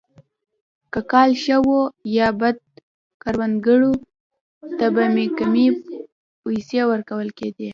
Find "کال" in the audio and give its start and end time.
1.11-1.29